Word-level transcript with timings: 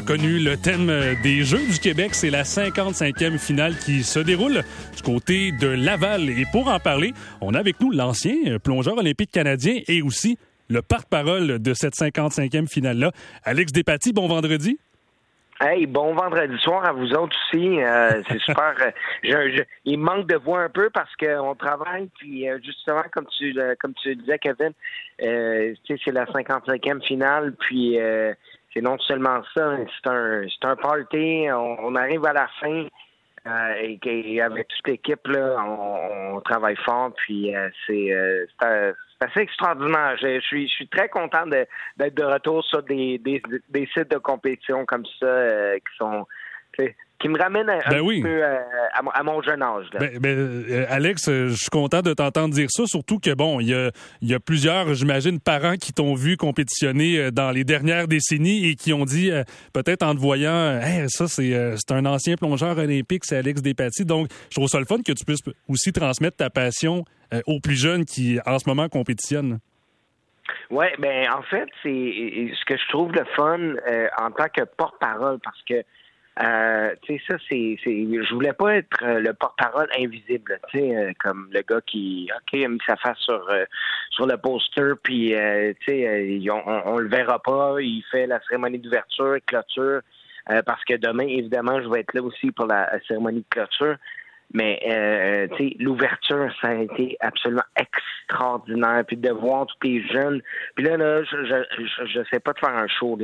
euh, 0.00 0.12
reconnu, 0.12 0.38
le 0.38 0.56
thème 0.56 0.90
euh, 0.90 1.14
des 1.22 1.42
Jeux 1.42 1.66
du 1.70 1.78
Québec, 1.78 2.14
c'est 2.14 2.30
la 2.30 2.42
55e 2.42 3.38
finale 3.38 3.76
qui 3.76 4.02
se 4.02 4.18
déroule 4.18 4.62
du 4.96 5.02
côté 5.02 5.52
de 5.52 5.68
Laval. 5.68 6.28
Et 6.28 6.44
pour 6.52 6.68
en 6.68 6.78
parler, 6.78 7.12
on 7.40 7.54
a 7.54 7.58
avec 7.58 7.80
nous 7.80 7.90
l'ancien 7.90 8.34
euh, 8.46 8.58
plongeur 8.58 8.98
olympique 8.98 9.30
canadien 9.30 9.80
et 9.88 10.02
aussi 10.02 10.38
le 10.68 10.82
porte-parole 10.82 11.58
de 11.58 11.74
cette 11.74 11.94
55e 11.94 12.68
finale-là, 12.68 13.10
Alex 13.44 13.72
Despatie. 13.72 14.12
Bon 14.12 14.28
vendredi. 14.28 14.78
Hey, 15.60 15.86
bon 15.86 16.14
vendredi 16.14 16.56
soir 16.62 16.84
à 16.86 16.92
vous 16.92 17.12
autres 17.12 17.36
aussi. 17.52 17.78
c'est 18.28 18.40
super. 18.40 18.74
il 19.84 19.98
manque 19.98 20.26
de 20.26 20.36
voix 20.36 20.62
un 20.62 20.70
peu 20.70 20.88
parce 20.90 21.14
qu'on 21.16 21.54
travaille. 21.54 22.08
Puis 22.18 22.46
justement, 22.64 23.02
comme 23.12 23.26
tu 23.36 23.54
comme 23.78 23.92
tu 23.94 24.16
disais, 24.16 24.38
Kevin, 24.38 24.72
c'est 25.18 26.12
la 26.12 26.24
55e 26.24 27.04
finale. 27.04 27.54
Puis 27.58 27.98
c'est 28.72 28.82
non 28.82 28.98
seulement 28.98 29.42
ça, 29.54 29.76
c'est 29.76 30.10
un, 30.10 30.46
c'est 30.48 30.66
un 30.66 30.76
party. 30.76 31.46
On, 31.52 31.94
arrive 31.96 32.24
à 32.24 32.32
la 32.32 32.48
fin 32.60 32.86
euh, 33.46 33.96
et, 34.04 34.40
avec 34.40 34.68
toute 34.68 34.88
l'équipe, 34.88 35.26
là, 35.26 35.56
on, 35.64 36.40
travaille 36.40 36.76
fort. 36.76 37.12
Puis 37.16 37.54
euh, 37.54 37.68
euh, 37.90 38.46
c'est, 38.60 38.94
assez 39.20 39.40
extraordinaire. 39.40 40.16
Je, 40.20 40.40
suis, 40.40 40.68
je 40.68 40.72
suis 40.72 40.88
très 40.88 41.08
content 41.08 41.46
d'être 41.46 42.14
de 42.14 42.24
retour 42.24 42.64
sur 42.64 42.82
des, 42.82 43.18
des, 43.18 43.42
des 43.68 43.88
sites 43.92 44.10
de 44.10 44.18
compétition 44.18 44.86
comme 44.86 45.04
ça 45.18 45.76
qui 45.76 45.96
sont 45.98 46.26
qui 47.20 47.28
me 47.28 47.38
ramène 47.38 47.68
un, 47.68 47.78
ben 47.90 48.22
peu 48.22 48.42
euh, 48.42 48.58
à, 48.94 49.22
mon 49.22 49.42
jeune 49.42 49.62
âge. 49.62 49.86
Ben, 49.92 50.18
ben, 50.18 50.38
euh, 50.38 50.86
Alex, 50.88 51.28
euh, 51.28 51.48
je 51.48 51.54
suis 51.54 51.70
content 51.70 52.00
de 52.00 52.14
t'entendre 52.14 52.54
dire 52.54 52.68
ça, 52.70 52.84
surtout 52.86 53.18
que 53.18 53.34
bon, 53.34 53.60
il 53.60 53.68
y 53.68 53.74
a, 53.74 53.90
y 54.22 54.32
a, 54.32 54.40
plusieurs, 54.40 54.94
j'imagine, 54.94 55.38
parents 55.38 55.76
qui 55.76 55.92
t'ont 55.92 56.14
vu 56.14 56.38
compétitionner 56.38 57.30
dans 57.30 57.50
les 57.50 57.62
dernières 57.62 58.08
décennies 58.08 58.66
et 58.66 58.74
qui 58.74 58.94
ont 58.94 59.04
dit, 59.04 59.30
peut-être 59.74 60.02
en 60.02 60.14
te 60.14 60.20
voyant, 60.20 60.80
ça 61.08 61.28
c'est 61.28 61.90
un 61.90 62.06
ancien 62.06 62.36
plongeur 62.36 62.78
olympique, 62.78 63.24
c'est 63.26 63.36
Alex 63.36 63.60
Despatie. 63.60 64.06
Donc, 64.06 64.28
je 64.48 64.56
trouve 64.56 64.68
ça 64.68 64.78
le 64.78 64.86
fun 64.86 64.98
que 65.04 65.12
tu 65.12 65.24
puisses 65.24 65.44
aussi 65.68 65.92
transmettre 65.92 66.38
ta 66.38 66.48
passion 66.48 67.04
aux 67.46 67.60
plus 67.60 67.78
jeunes 67.78 68.06
qui 68.06 68.38
en 68.46 68.58
ce 68.58 68.68
moment 68.68 68.88
compétitionnent. 68.88 69.58
Oui, 70.70 70.86
ben 70.98 71.28
en 71.32 71.42
fait, 71.42 71.68
c'est 71.82 71.88
ce 71.90 72.64
que 72.64 72.76
je 72.76 72.88
trouve 72.88 73.12
le 73.12 73.24
fun 73.36 73.58
en 74.18 74.30
tant 74.30 74.48
que 74.48 74.64
porte-parole, 74.76 75.38
parce 75.44 75.60
que 75.68 75.84
euh, 76.42 76.94
tu 77.02 77.18
sais, 77.18 77.22
ça, 77.28 77.36
c'est, 77.50 77.76
Je 77.84 78.34
voulais 78.34 78.52
pas 78.54 78.76
être 78.76 79.02
euh, 79.02 79.20
le 79.20 79.34
porte-parole 79.34 79.88
invisible, 79.98 80.58
tu 80.70 80.78
sais, 80.78 80.96
euh, 80.96 81.12
comme 81.22 81.48
le 81.52 81.60
gars 81.60 81.80
qui, 81.86 82.30
OK, 82.34 82.62
a 82.62 82.68
mis 82.68 82.78
sa 82.86 82.96
face 82.96 83.18
sur, 83.18 83.46
euh, 83.50 83.64
sur 84.10 84.26
le 84.26 84.36
poster, 84.38 84.94
puis, 85.02 85.34
tu 85.80 85.86
sais, 85.86 86.50
on, 86.50 86.92
on, 86.94 86.98
le 86.98 87.08
verra 87.08 87.38
pas. 87.40 87.76
Il 87.80 88.02
fait 88.10 88.26
la 88.26 88.40
cérémonie 88.48 88.78
d'ouverture, 88.78 89.36
clôture, 89.46 90.00
parce 90.66 90.82
que 90.84 90.94
demain, 90.94 91.26
évidemment, 91.26 91.80
je 91.82 91.88
vais 91.88 92.00
être 92.00 92.14
là 92.14 92.22
aussi 92.22 92.50
pour 92.52 92.66
la, 92.66 92.90
cérémonie 93.06 93.40
de 93.40 93.46
clôture. 93.50 93.96
Mais, 94.52 94.80
sais, 95.58 95.76
l'ouverture, 95.78 96.50
ça 96.60 96.68
a 96.68 96.74
été 96.74 97.16
absolument 97.20 97.62
extraordinaire. 97.76 99.04
Puis 99.06 99.16
de 99.16 99.30
voir 99.30 99.66
tous 99.66 99.86
les 99.86 100.06
jeunes. 100.08 100.40
Puis 100.74 100.84
là, 100.84 100.96
là, 100.96 101.22
je, 101.22 101.44
je, 101.44 102.06
je, 102.06 102.20
sais 102.32 102.40
pas 102.40 102.52
de 102.52 102.58
faire 102.58 102.74
un 102.74 102.88
show. 102.88 103.16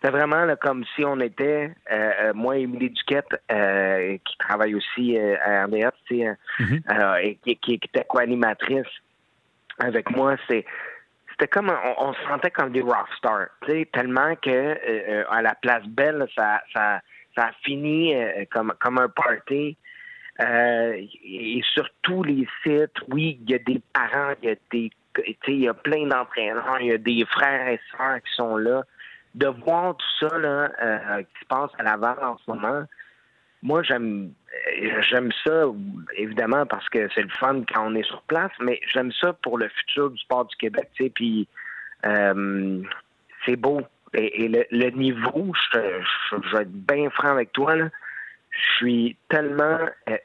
C'était 0.00 0.16
vraiment 0.16 0.46
comme 0.56 0.84
si 0.96 1.04
on 1.04 1.20
était, 1.20 1.72
euh, 1.90 2.10
euh 2.22 2.32
moi, 2.32 2.56
Émilie 2.56 2.88
Duquette, 2.88 3.42
euh, 3.52 4.16
qui 4.24 4.38
travaille 4.38 4.74
aussi 4.74 5.18
euh, 5.18 5.36
à 5.44 5.64
RDF, 5.64 5.94
tu 6.06 6.20
sais, 6.20 6.36
mm-hmm. 6.58 7.20
et 7.22 7.34
qui, 7.36 7.56
qui, 7.58 7.74
était 7.74 8.04
co-animatrice 8.08 8.86
avec 9.78 10.10
moi, 10.10 10.36
c'est 10.48 10.64
c'était 11.32 11.48
comme 11.48 11.72
on, 11.98 12.12
se 12.14 12.22
sentait 12.28 12.50
comme 12.50 12.72
des 12.72 12.82
rockstars, 12.82 13.48
tu 13.62 13.70
sais, 13.70 13.88
tellement 13.92 14.34
que 14.36 15.30
à 15.30 15.42
la 15.42 15.54
place 15.54 15.84
Belle, 15.86 16.26
ça, 16.34 16.62
ça, 16.74 17.00
ça 17.34 17.46
a 17.46 17.52
fini 17.62 18.14
comme 18.50 18.74
comme 18.80 18.98
un 18.98 19.08
party. 19.08 19.76
et 20.38 21.60
sur 21.74 21.88
tous 22.02 22.22
les 22.24 22.46
sites, 22.62 22.96
oui, 23.08 23.38
il 23.42 23.50
y 23.50 23.54
a 23.54 23.58
des 23.58 23.80
parents, 23.92 24.34
il 24.42 24.48
y 24.48 24.52
a 24.52 24.56
des, 24.70 24.90
tu 25.14 25.22
sais, 25.24 25.36
il 25.48 25.60
y 25.60 25.68
a 25.68 25.74
plein 25.74 26.06
d'entraîneurs, 26.06 26.78
il 26.80 26.86
y 26.88 26.92
a 26.92 26.98
des 26.98 27.24
frères 27.26 27.68
et 27.68 27.80
sœurs 27.96 28.20
qui 28.22 28.34
sont 28.34 28.56
là 28.56 28.82
de 29.34 29.46
voir 29.46 29.96
tout 29.96 30.28
ça 30.28 30.38
là, 30.38 30.70
euh, 30.82 31.22
qui 31.22 31.40
se 31.40 31.46
passe 31.46 31.70
à 31.78 31.82
Laval 31.82 32.18
en 32.22 32.36
ce 32.38 32.50
moment, 32.50 32.84
moi 33.62 33.82
j'aime 33.82 34.32
euh, 34.82 35.02
j'aime 35.08 35.30
ça 35.44 35.64
évidemment 36.16 36.66
parce 36.66 36.88
que 36.88 37.08
c'est 37.14 37.22
le 37.22 37.28
fun 37.28 37.62
quand 37.72 37.86
on 37.86 37.94
est 37.94 38.06
sur 38.06 38.22
place, 38.22 38.52
mais 38.60 38.80
j'aime 38.92 39.12
ça 39.12 39.32
pour 39.34 39.58
le 39.58 39.68
futur 39.68 40.10
du 40.10 40.18
sport 40.18 40.46
du 40.46 40.56
Québec, 40.56 40.90
tu 40.94 41.04
sais, 41.04 41.10
puis 41.10 41.48
euh, 42.06 42.82
c'est 43.46 43.56
beau. 43.56 43.82
Et, 44.12 44.48
le, 44.48 44.90
niveau, 44.90 45.52
je, 45.72 45.78
vais 46.52 46.62
être 46.62 46.72
bien 46.72 47.10
franc 47.10 47.28
avec 47.28 47.52
toi, 47.52 47.76
là, 47.76 47.90
je 48.50 48.76
suis 48.78 49.16
tellement 49.28 49.78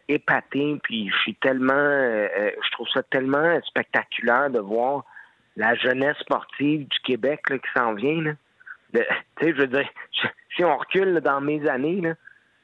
épaté, 0.07 0.79
puis 0.81 1.11
je 1.11 1.15
suis 1.17 1.35
tellement, 1.35 1.75
je 1.75 2.71
trouve 2.71 2.87
ça 2.89 3.03
tellement 3.03 3.61
spectaculaire 3.61 4.49
de 4.49 4.57
voir 4.57 5.03
la 5.55 5.75
jeunesse 5.75 6.17
sportive 6.17 6.87
du 6.87 6.99
Québec 7.01 7.41
là, 7.47 7.59
qui 7.59 7.69
s'en 7.75 7.93
vient. 7.93 8.23
Là 8.23 8.31
tu 8.93 8.99
sais, 9.41 9.53
je 9.53 9.61
veux 9.61 9.67
dire, 9.67 9.87
si 10.55 10.63
on 10.63 10.77
recule 10.77 11.19
dans 11.21 11.41
mes 11.41 11.67
années, 11.67 12.01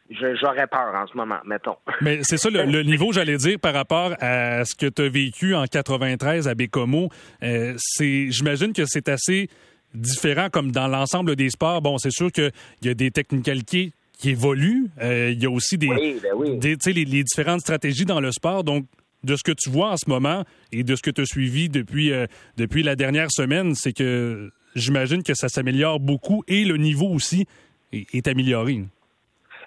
j'aurais 0.10 0.68
peur 0.68 0.94
en 0.96 1.08
ce 1.08 1.16
moment, 1.16 1.40
mettons. 1.46 1.76
Mais 2.02 2.20
c'est 2.24 2.38
ça 2.38 2.50
le, 2.50 2.82
niveau, 2.84 3.12
j'allais 3.12 3.38
dire, 3.38 3.60
par 3.60 3.74
rapport 3.74 4.14
à 4.20 4.66
ce 4.66 4.76
que 4.76 4.88
tu 4.88 5.02
as 5.02 5.10
vécu 5.10 5.56
en 5.56 5.66
93 5.66 6.48
à 6.48 6.56
Bécomo. 6.56 7.10
Euh, 7.44 7.74
c'est, 7.78 8.32
j'imagine 8.32 8.74
que 8.74 8.84
c'est 8.86 9.10
assez 9.10 9.50
différent 9.94 10.50
comme 10.50 10.72
dans 10.72 10.88
l'ensemble 10.88 11.36
des 11.36 11.50
sports. 11.50 11.82
Bon, 11.82 11.98
c'est 11.98 12.12
sûr 12.12 12.32
qu'il 12.32 12.52
y 12.84 12.90
a 12.90 12.94
des 12.94 13.12
technicalités 13.12 13.92
qui 14.18 14.32
évoluent. 14.32 14.88
Euh, 15.02 15.32
il 15.32 15.42
y 15.42 15.46
a 15.46 15.50
aussi 15.50 15.78
des, 15.78 15.88
ben 15.88 16.60
des 16.60 16.78
les, 16.88 17.06
les, 17.06 17.24
différentes 17.24 17.62
stratégies 17.62 18.06
dans 18.06 18.20
le 18.20 18.32
sport. 18.32 18.64
Donc, 18.64 18.86
de 19.24 19.36
ce 19.36 19.44
que 19.44 19.52
tu 19.52 19.70
vois 19.70 19.90
en 19.90 19.98
ce 19.98 20.10
moment 20.10 20.44
et 20.72 20.84
de 20.84 20.96
ce 20.96 21.02
que 21.02 21.12
tu 21.12 21.22
as 21.22 21.26
suivi 21.26 21.70
depuis, 21.70 22.12
euh, 22.12 22.26
depuis 22.58 22.84
la 22.84 22.96
dernière 22.96 23.32
semaine, 23.32 23.76
c'est 23.76 23.94
que 23.94 24.52
j'imagine 24.76 25.24
que 25.24 25.34
ça 25.34 25.50
s'améliore 25.50 26.00
beaucoup 26.00 26.44
et 26.48 26.66
le 26.66 26.78
niveau 26.78 27.08
aussi 27.08 27.48
est, 27.92 28.28
amélioré. 28.28 28.82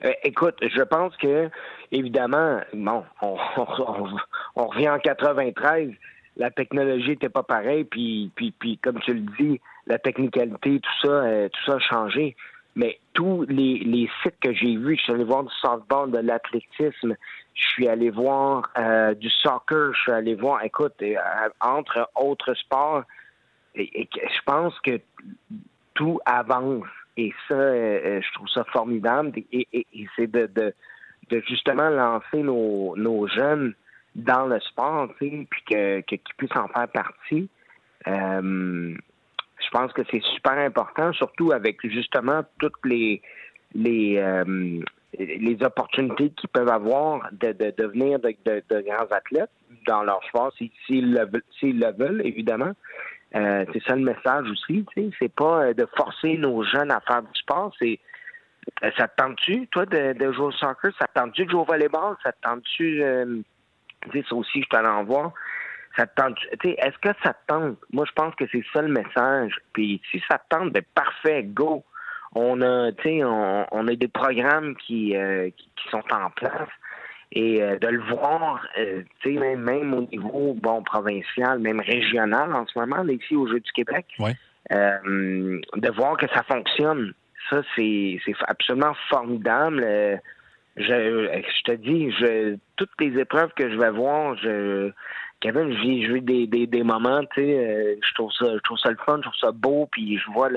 Euh, 0.05 0.13
écoute, 0.23 0.57
je 0.63 0.83
pense 0.83 1.17
que, 1.17 1.49
évidemment, 1.93 2.61
bon, 2.73 3.05
on, 3.23 3.37
revient 4.69 4.89
en 4.89 4.99
93, 4.99 5.91
la 6.37 6.51
technologie 6.51 7.11
n'était 7.11 7.29
pas 7.29 7.43
pareille, 7.43 7.85
puis, 7.85 8.31
puis, 8.35 8.53
puis, 8.59 8.79
comme 8.79 9.01
tu 9.01 9.15
le 9.15 9.27
dis, 9.39 9.61
la 9.87 9.99
technicalité, 9.99 10.81
tout 10.81 11.07
ça, 11.09 11.13
euh, 11.13 11.49
tout 11.49 11.71
ça 11.71 11.77
a 11.77 11.81
changé. 11.81 12.37
Mais 12.77 12.99
tous 13.13 13.45
les, 13.49 14.11
sites 14.23 14.35
que 14.41 14.53
j'ai 14.53 14.77
vus, 14.77 14.97
je 14.97 15.03
suis 15.03 15.13
allé 15.13 15.25
voir 15.25 15.45
du 15.45 15.55
softball, 15.61 16.11
de 16.11 16.19
l'athlétisme, 16.19 17.15
je 17.55 17.69
suis 17.69 17.87
allé 17.87 18.11
voir 18.11 18.69
euh, 18.77 19.15
du 19.15 19.31
soccer, 19.31 19.95
je 19.95 20.01
suis 20.01 20.13
allé 20.13 20.35
voir, 20.35 20.65
écoute, 20.65 20.95
entre 21.61 22.11
autres 22.17 22.55
sports, 22.55 23.05
et, 23.75 24.09
je 24.15 24.41
pense 24.45 24.79
que 24.81 25.01
tout 25.95 26.21
avance. 26.27 26.87
Et 27.17 27.33
ça, 27.49 27.55
euh, 27.55 28.01
euh, 28.05 28.21
je 28.21 28.33
trouve 28.35 28.49
ça 28.49 28.65
formidable. 28.65 29.33
Et, 29.53 29.87
c'est 30.17 30.31
de, 30.31 30.49
de, 30.55 31.43
justement 31.49 31.89
lancer 31.89 32.43
nos, 32.43 32.97
nos 32.97 33.27
jeunes 33.29 33.75
dans 34.15 34.47
le 34.47 34.61
sport, 34.61 35.09
puis 35.19 35.47
que, 35.69 36.01
qu'ils 36.01 36.21
puissent 36.37 36.57
en 36.57 36.69
faire 36.69 36.89
partie. 36.89 37.49
Euh, 38.07 38.95
je 39.61 39.71
pense 39.71 39.93
que 39.93 40.03
c'est 40.11 40.23
super 40.23 40.53
important, 40.59 41.13
surtout 41.13 41.53
avec 41.53 41.79
justement 41.89 42.43
toutes 42.59 42.85
les 42.85 43.23
les 43.75 44.21
les 45.19 45.57
opportunités 45.63 46.31
qu'ils 46.31 46.49
peuvent 46.49 46.69
avoir 46.69 47.29
de, 47.33 47.53
de 47.53 47.73
devenir 47.77 48.19
de, 48.19 48.35
de, 48.45 48.81
grands 48.81 49.07
athlètes 49.11 49.51
dans 49.87 50.03
leur 50.03 50.23
sport, 50.25 50.53
s'ils 50.57 51.13
le, 51.13 51.29
le 51.63 51.93
veulent, 51.97 52.23
évidemment. 52.25 52.73
Euh, 53.35 53.65
c'est 53.73 53.83
ça 53.83 53.97
le 53.97 54.03
message 54.03 54.49
aussi, 54.49 54.87
tu 54.95 55.03
sais. 55.03 55.11
C'est 55.19 55.35
pas 55.35 55.65
euh, 55.65 55.75
de 55.75 55.87
forcer 55.97 56.37
nos 56.39 56.63
jeunes 56.63 56.93
à 56.93 57.01
faire 57.01 57.23
du 57.23 57.35
sport, 57.35 57.75
c'est 57.81 57.99
euh, 58.83 58.91
ça 58.97 59.09
te 59.09 59.17
tente-tu, 59.17 59.67
toi, 59.69 59.87
de, 59.87 60.33
jouer 60.33 60.47
au 60.47 60.53
soccer? 60.53 60.93
Ça 60.99 61.07
te 61.07 61.19
tente-tu 61.19 61.45
de 61.45 61.51
jouer 61.51 61.61
au 61.61 61.65
volleyball? 61.65 62.17
Ça 62.23 62.33
te 62.33 62.41
tente-tu, 62.43 63.03
tu 63.03 64.11
sais, 64.13 64.25
ça 64.29 64.35
aussi, 64.37 64.63
je 64.63 64.69
t'en 64.69 64.85
envoie. 64.85 65.33
Ça 65.97 66.07
te 66.07 66.15
tente, 66.21 66.37
tu 66.61 66.71
sais, 66.71 66.77
est-ce 66.79 66.99
que 66.99 67.17
ça 67.23 67.35
te 67.35 67.47
tente? 67.47 67.79
Moi, 67.93 68.05
je 68.07 68.13
pense 68.13 68.35
que 68.37 68.45
c'est 68.51 68.65
ça 68.73 68.83
le 68.83 68.89
message. 68.89 69.55
Puis 69.73 70.01
si 70.11 70.23
ça 70.29 70.39
te 70.39 70.57
tente, 70.57 70.73
ben 70.73 70.83
parfait, 70.95 71.43
go. 71.45 71.85
On 72.37 72.61
a, 72.63 72.91
tu 72.93 73.03
sais, 73.03 73.25
on, 73.25 73.87
a 73.87 73.95
des 73.95 74.09
programmes 74.09 74.75
qui, 74.77 75.15
qui 75.57 75.89
sont 75.91 76.03
en 76.13 76.31
place. 76.31 76.69
Et 77.35 77.61
euh, 77.61 77.79
de 77.79 77.89
le 77.89 78.01
voir, 78.03 78.65
euh, 78.79 79.03
tu 79.21 79.35
sais, 79.35 79.57
même, 79.57 79.93
au 79.93 80.03
niveau 80.03 80.55
bon 80.55 80.83
provincial, 80.83 81.59
même 81.59 81.81
régional 81.81 82.55
en 82.55 82.65
ce 82.67 82.79
moment, 82.79 83.05
ici 83.09 83.35
au 83.35 83.49
Jeu 83.49 83.59
du 83.59 83.73
Québec, 83.73 84.07
euh, 84.73 85.61
de 85.75 85.91
voir 85.91 86.17
que 86.17 86.27
ça 86.29 86.45
fonctionne, 86.45 87.13
ça 87.51 87.63
c'est 87.75 88.21
absolument 88.47 88.95
formidable. 89.09 89.85
je, 90.77 90.83
je 90.87 91.63
te 91.65 91.73
dis, 91.73 92.13
je, 92.13 92.57
toutes 92.77 92.93
les 93.01 93.21
épreuves 93.21 93.51
que 93.57 93.69
je 93.69 93.77
vais 93.77 93.91
voir, 93.91 94.37
je 94.37 94.93
Kevin, 95.41 95.73
je 95.73 96.13
vis 96.13 96.23
des, 96.23 96.47
des, 96.47 96.67
des 96.69 96.83
moments, 96.85 97.21
tu 97.35 97.43
sais, 97.43 97.99
je 98.01 98.15
trouve 98.15 98.33
ça 98.33 98.47
je 98.55 98.61
trouve 98.61 98.79
ça 98.79 98.91
le 98.91 98.97
fun, 99.05 99.17
je 99.17 99.23
trouve 99.23 99.41
ça 99.41 99.51
beau, 99.51 99.89
puis 99.91 100.19
je 100.19 100.31
vois 100.31 100.51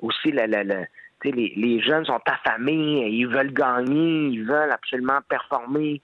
aussi 0.00 0.30
la, 0.30 0.46
la, 0.46 0.62
la 0.62 0.86
les, 1.24 1.52
les 1.56 1.80
jeunes 1.80 2.04
sont 2.04 2.20
affamés, 2.26 3.08
ils 3.08 3.26
veulent 3.26 3.52
gagner, 3.52 4.28
ils 4.28 4.44
veulent 4.44 4.70
absolument 4.70 5.20
performer. 5.28 6.00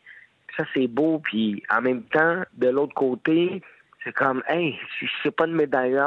Ça, 0.56 0.64
c'est 0.74 0.86
beau. 0.86 1.18
Puis 1.18 1.62
en 1.70 1.80
même 1.80 2.02
temps, 2.04 2.42
de 2.54 2.68
l'autre 2.68 2.94
côté, 2.94 3.62
c'est 4.02 4.12
comme, 4.12 4.42
hey, 4.48 4.78
si 4.98 5.06
c'est 5.22 5.34
pas 5.34 5.46
de 5.46 5.52
médaille 5.52 5.98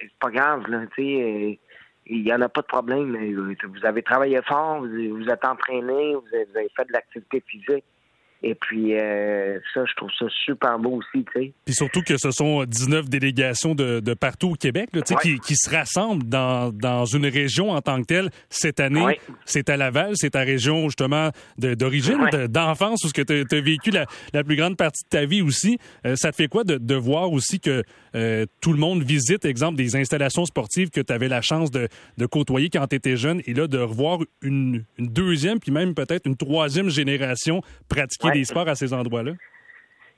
c'est 0.00 0.10
pas 0.20 0.30
grave, 0.30 0.64
sais, 0.96 1.58
il 2.06 2.22
n'y 2.22 2.32
en 2.32 2.40
a 2.40 2.48
pas 2.48 2.62
de 2.62 2.66
problème. 2.66 3.16
Vous 3.64 3.84
avez 3.84 4.02
travaillé 4.02 4.40
fort, 4.42 4.80
vous 4.80 5.16
vous 5.16 5.28
êtes 5.28 5.44
entraîné, 5.44 6.14
vous 6.14 6.34
avez 6.34 6.68
fait 6.76 6.84
de 6.86 6.92
l'activité 6.92 7.42
physique. 7.46 7.84
Et 8.42 8.54
puis, 8.54 8.96
euh, 8.96 9.58
ça, 9.74 9.84
je 9.84 9.94
trouve 9.96 10.10
ça 10.16 10.26
super 10.44 10.78
beau 10.78 10.98
aussi, 10.98 11.24
tu 11.24 11.40
sais. 11.40 11.52
Puis 11.64 11.74
surtout 11.74 12.02
que 12.02 12.16
ce 12.16 12.30
sont 12.30 12.64
19 12.64 13.08
délégations 13.08 13.74
de, 13.74 13.98
de 13.98 14.14
partout 14.14 14.50
au 14.50 14.54
Québec, 14.54 14.90
là, 14.92 15.02
qui, 15.02 15.40
qui, 15.40 15.56
se 15.56 15.68
rassemblent 15.68 16.28
dans, 16.28 16.72
dans 16.72 17.04
une 17.04 17.26
région 17.26 17.70
en 17.70 17.80
tant 17.80 18.00
que 18.00 18.06
telle. 18.06 18.30
Cette 18.48 18.78
année, 18.78 19.18
c'est 19.44 19.68
à 19.70 19.76
Laval, 19.76 20.12
c'est 20.14 20.30
ta 20.30 20.42
région, 20.42 20.84
justement, 20.84 21.30
d'origine, 21.58 22.28
d'enfance, 22.48 23.02
où 23.04 23.10
tu 23.10 23.22
as, 23.22 23.60
vécu 23.60 23.90
la, 23.90 24.06
la, 24.32 24.44
plus 24.44 24.54
grande 24.54 24.76
partie 24.76 25.02
de 25.02 25.08
ta 25.08 25.24
vie 25.24 25.42
aussi. 25.42 25.78
Euh, 26.06 26.14
ça 26.14 26.30
te 26.30 26.36
fait 26.36 26.48
quoi 26.48 26.62
de, 26.62 26.78
de 26.78 26.94
voir 26.94 27.32
aussi 27.32 27.58
que 27.58 27.82
euh, 28.18 28.46
tout 28.60 28.72
le 28.72 28.78
monde 28.78 29.02
visite, 29.02 29.44
exemple, 29.44 29.76
des 29.76 29.96
installations 29.96 30.44
sportives 30.44 30.90
que 30.90 31.00
tu 31.00 31.12
avais 31.12 31.28
la 31.28 31.40
chance 31.40 31.70
de, 31.70 31.88
de 32.18 32.26
côtoyer 32.26 32.68
quand 32.68 32.86
tu 32.88 32.96
étais 32.96 33.16
jeune, 33.16 33.40
et 33.46 33.54
là, 33.54 33.66
de 33.66 33.78
revoir 33.78 34.18
une, 34.42 34.84
une 34.98 35.08
deuxième, 35.08 35.60
puis 35.60 35.70
même 35.70 35.94
peut-être 35.94 36.26
une 36.26 36.36
troisième 36.36 36.90
génération 36.90 37.62
pratiquer 37.88 38.30
des 38.32 38.44
sports 38.44 38.68
à 38.68 38.74
ces 38.74 38.92
endroits-là? 38.92 39.32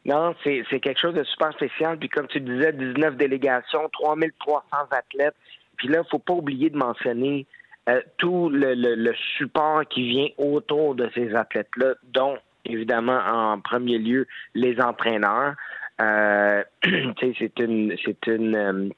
Non, 0.06 0.34
c'est 0.42 0.80
quelque 0.80 0.98
chose 0.98 1.14
de 1.14 1.24
super 1.24 1.52
spécial. 1.52 1.98
Puis 1.98 2.08
comme 2.08 2.26
tu 2.26 2.40
disais, 2.40 2.72
19 2.72 3.16
délégations, 3.16 3.88
3300 3.92 4.62
athlètes. 4.90 5.34
Puis 5.76 5.88
là, 5.88 5.98
il 5.98 6.00
ne 6.00 6.08
faut 6.10 6.18
pas 6.18 6.32
oublier 6.32 6.70
de 6.70 6.76
mentionner 6.76 7.46
euh, 7.88 8.00
tout 8.18 8.50
le, 8.50 9.12
support 9.36 9.86
qui 9.88 10.08
vient 10.08 10.28
autour 10.38 10.94
de 10.94 11.10
ces 11.14 11.34
athlètes-là, 11.34 11.94
dont 12.12 12.36
évidemment 12.64 13.18
en 13.18 13.60
premier 13.60 13.98
lieu 13.98 14.26
les 14.54 14.80
entraîneurs. 14.80 15.54
Euh, 16.00 16.62
c'est 17.20 17.58
une 17.58 17.96
c'est 18.04 18.26
une 18.26 18.56
euh, 18.56 18.88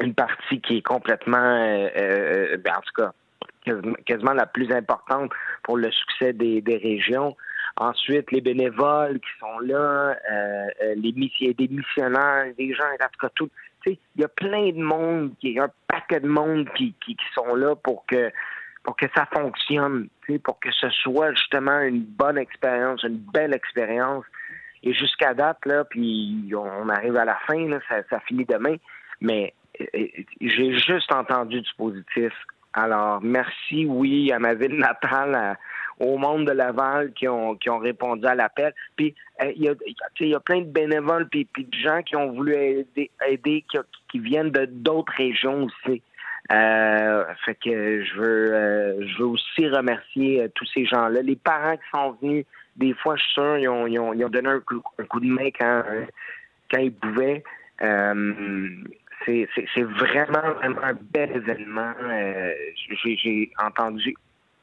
une 0.00 0.14
partie 0.14 0.60
qui 0.60 0.78
est 0.78 0.82
complètement 0.82 1.38
ben, 1.38 2.72
en 2.76 2.80
tout 2.80 3.02
cas 3.02 3.12
quasiment, 4.06 4.32
la 4.32 4.46
plus 4.46 4.70
importante 4.72 5.30
pour 5.62 5.76
le 5.76 5.90
succès 5.90 6.32
des, 6.32 6.62
régions. 6.82 7.36
Ensuite, 7.76 8.30
les 8.32 8.40
bénévoles 8.40 9.18
qui 9.20 9.30
sont 9.40 9.58
là, 9.60 10.16
euh, 10.30 10.66
euh 10.82 10.94
les 10.96 11.12
des 11.12 11.68
missionnaires, 11.68 12.46
des 12.58 12.74
gens, 12.74 12.84
en 12.84 13.08
tout 13.08 13.20
cas, 13.20 13.28
tout. 13.34 13.50
Il 13.86 13.98
y 14.16 14.24
a 14.24 14.28
plein 14.28 14.70
de 14.70 14.80
monde, 14.80 15.32
il 15.42 15.54
y 15.54 15.58
a 15.58 15.64
un 15.64 15.70
paquet 15.88 16.20
de 16.20 16.28
monde 16.28 16.68
qui, 16.76 16.94
qui, 17.04 17.16
sont 17.34 17.54
là 17.56 17.74
pour 17.74 18.04
que 18.06 18.30
pour 18.84 18.96
que 18.96 19.06
ça 19.14 19.26
fonctionne, 19.32 20.08
pour 20.44 20.60
que 20.60 20.70
ce 20.72 20.88
soit 20.90 21.32
justement 21.32 21.80
une 21.80 22.02
bonne 22.02 22.38
expérience, 22.38 23.02
une 23.02 23.18
belle 23.18 23.54
expérience. 23.54 24.24
Et 24.82 24.92
jusqu'à 24.92 25.34
date, 25.34 25.64
là, 25.64 25.84
puis 25.84 26.52
on 26.56 26.88
arrive 26.88 27.16
à 27.16 27.24
la 27.24 27.36
fin, 27.46 27.68
là, 27.68 27.78
ça, 27.88 28.20
finit 28.20 28.44
demain, 28.44 28.76
mais 29.20 29.54
euh, 29.80 29.84
euh, 29.94 30.06
j'ai 30.40 30.74
juste 30.74 31.12
entendu 31.12 31.60
du 31.60 31.70
positif. 31.76 32.32
Alors, 32.74 33.20
merci, 33.22 33.84
oui, 33.86 34.32
à 34.32 34.38
ma 34.38 34.54
ville 34.54 34.76
natale, 34.76 35.56
au 36.00 36.16
monde 36.16 36.46
de 36.46 36.52
Laval 36.52 37.12
qui 37.12 37.28
ont, 37.28 37.54
qui 37.54 37.70
ont 37.70 37.78
répondu 37.78 38.26
à 38.26 38.34
l'appel. 38.34 38.74
Puis 38.96 39.14
euh, 39.42 39.52
il 39.54 39.62
y, 39.62 40.34
a, 40.34 40.40
plein 40.40 40.60
de 40.60 40.66
bénévoles 40.66 41.28
puis, 41.28 41.46
de 41.56 41.78
gens 41.78 42.02
qui 42.02 42.16
ont 42.16 42.32
voulu 42.32 42.54
aider, 42.54 43.64
qui, 44.08 44.18
viennent 44.18 44.50
de 44.50 44.64
d'autres 44.64 45.12
régions 45.16 45.64
aussi. 45.64 46.02
Euh, 46.50 47.24
fait 47.44 47.54
que 47.54 48.02
je 48.02 48.16
veux 48.16 49.26
aussi 49.26 49.68
remercier 49.68 50.48
tous 50.54 50.66
ces 50.74 50.86
gens-là. 50.86 51.22
Les 51.22 51.36
parents 51.36 51.76
qui 51.76 51.88
sont 51.94 52.16
venus, 52.20 52.46
des 52.76 52.94
fois, 52.94 53.16
je 53.16 53.22
suis 53.22 53.32
sûr, 53.32 53.58
ils 53.58 53.68
ont, 53.68 53.86
ils 53.86 53.98
ont, 53.98 54.12
ils 54.12 54.24
ont 54.24 54.28
donné 54.28 54.48
un 54.48 54.60
coup, 54.60 54.82
un 54.98 55.04
coup, 55.04 55.20
de 55.20 55.26
main 55.26 55.50
quand, 55.58 55.82
quand 56.70 56.80
ils 56.80 56.92
pouvaient. 56.92 57.42
c'est 57.78 59.82
vraiment, 59.82 60.54
vraiment 60.54 60.82
un 60.82 60.94
bel 60.94 61.32
événement. 61.32 61.92
J'ai 63.04 63.50
entendu 63.58 64.14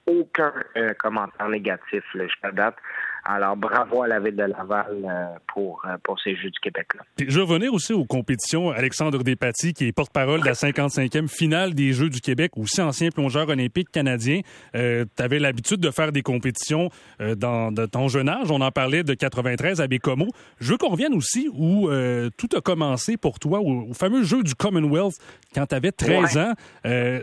aucun 0.09 0.53
euh, 0.75 0.93
commentaire 0.95 1.47
négatif 1.49 2.03
jusqu'à 2.13 2.51
date. 2.51 2.75
Alors, 3.25 3.57
bravo 3.57 4.03
à 4.03 4.07
la 4.07 4.19
Ville 4.19 4.35
de 4.35 4.43
Laval 4.43 4.85
euh, 5.03 5.25
pour, 5.53 5.81
euh, 5.85 5.97
pour 6.03 6.19
ces 6.19 6.35
Jeux 6.35 6.49
du 6.49 6.59
Québec-là. 6.61 7.03
Je 7.19 7.37
veux 7.37 7.43
revenir 7.43 7.73
aussi 7.73 7.93
aux 7.93 8.05
compétitions. 8.05 8.69
Alexandre 8.71 9.23
Despatie, 9.23 9.73
qui 9.73 9.87
est 9.87 9.91
porte-parole 9.91 10.41
de 10.41 10.45
la 10.45 10.53
55e 10.53 11.27
finale 11.27 11.73
des 11.73 11.93
Jeux 11.93 12.09
du 12.09 12.21
Québec, 12.21 12.51
aussi 12.57 12.81
ancien 12.81 13.09
plongeur 13.09 13.49
olympique 13.49 13.91
canadien. 13.91 14.41
tu 14.73 14.79
avais 15.17 15.39
l'habitude 15.39 15.79
de 15.79 15.91
faire 15.91 16.11
des 16.11 16.21
compétitions 16.21 16.89
dans 17.19 17.71
de 17.71 17.85
ton 17.85 18.07
jeune 18.07 18.29
âge. 18.29 18.51
On 18.51 18.61
en 18.61 18.71
parlait 18.71 19.03
de 19.03 19.13
93 19.13 19.81
à 19.81 19.87
Bécomo. 19.87 20.27
Je 20.59 20.71
veux 20.71 20.77
qu'on 20.77 20.89
revienne 20.89 21.13
aussi 21.13 21.49
où 21.53 21.89
tout 22.37 22.49
a 22.55 22.61
commencé 22.61 23.17
pour 23.17 23.39
toi, 23.39 23.59
au, 23.59 23.93
fameux 23.93 24.23
jeu 24.23 24.43
du 24.43 24.55
Commonwealth, 24.55 25.15
quand 25.53 25.65
tu 25.67 25.75
avais 25.75 25.91
13 25.91 26.37
ans. 26.37 26.53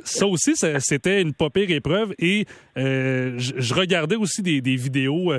ça 0.05 0.27
aussi, 0.27 0.55
c'était 0.57 1.23
une 1.23 1.35
pas 1.35 1.51
pire 1.51 1.71
épreuve. 1.71 2.15
Et 2.19 2.47
je, 2.77 3.75
regardais 3.75 4.17
aussi 4.17 4.43
des, 4.43 4.61
des 4.61 4.77
vidéos 4.77 5.33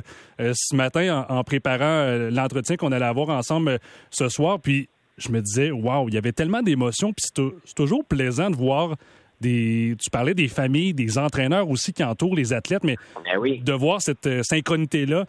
euh, 0.46 0.46
ce 0.53 0.75
matin 0.75 1.25
en, 1.29 1.43
préparant 1.43 1.83
euh, 1.83 2.29
l'entretien 2.29 2.75
qu'on 2.77 2.91
allait 2.91 3.05
avoir 3.05 3.29
ensemble 3.29 3.69
euh, 3.69 3.77
ce 4.09 4.29
soir. 4.29 4.59
Puis 4.59 4.89
je 5.17 5.29
me 5.29 5.41
disais, 5.41 5.71
waouh, 5.71 6.09
il 6.09 6.15
y 6.15 6.17
avait 6.17 6.31
tellement 6.31 6.61
d'émotions. 6.61 7.13
Puis 7.13 7.25
c'est 7.25 7.75
toujours 7.75 8.05
plaisant 8.05 8.49
de 8.49 8.55
voir 8.55 8.95
des. 9.41 9.95
Tu 10.01 10.09
parlais 10.09 10.33
des 10.33 10.47
familles, 10.47 10.93
des 10.93 11.17
entraîneurs 11.17 11.69
aussi 11.69 11.93
qui 11.93 12.03
entourent 12.03 12.35
les 12.35 12.53
athlètes, 12.53 12.83
mais 12.83 12.97
ben 13.25 13.63
de 13.63 13.73
voir 13.73 14.01
cette 14.01 14.43
synchronité-là. 14.43 15.25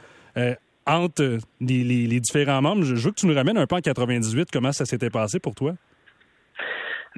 entre 0.86 1.38
les, 1.60 2.20
différents 2.20 2.62
membres. 2.62 2.84
Je, 2.84 2.94
veux 2.94 3.10
que 3.10 3.20
tu 3.20 3.26
nous 3.26 3.34
ramènes 3.34 3.58
un 3.58 3.66
peu 3.66 3.76
en 3.76 3.80
98, 3.80 4.48
comment 4.50 4.72
ça 4.72 4.86
s'était 4.86 5.10
passé 5.10 5.38
pour 5.38 5.54
toi? 5.54 5.74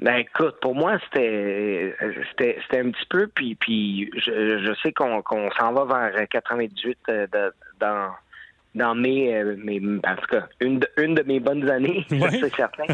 Ben 0.01 0.15
écoute, 0.15 0.55
pour 0.61 0.73
moi 0.73 0.97
c'était 1.03 1.95
c'était 2.31 2.57
c'était 2.63 2.79
un 2.79 2.89
petit 2.89 3.05
peu 3.07 3.27
puis 3.27 3.53
puis 3.53 4.09
je, 4.15 4.65
je 4.65 4.73
sais 4.81 4.91
qu'on 4.93 5.21
s'en 5.59 5.73
va 5.73 5.85
vers 5.85 6.27
98 6.27 6.97
de, 7.07 7.53
dans 7.81 8.11
dans 8.73 8.95
mes, 8.95 9.35
euh, 9.35 9.55
mes 9.57 9.79
en 9.79 10.15
tout 10.15 10.27
cas 10.29 10.47
une 10.59 10.79
de, 10.79 10.87
une 10.97 11.15
de 11.15 11.23
mes 11.23 11.39
bonnes 11.39 11.69
années, 11.69 12.05
c'est 12.09 12.55
certain. 12.55 12.85